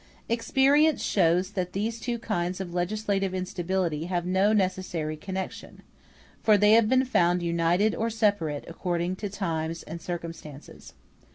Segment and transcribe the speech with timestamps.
[0.29, 5.83] Experience shows that these two kinds of legislative instability have no necessary connection;
[6.41, 10.93] for they have been found united or separate, according to times and circumstances.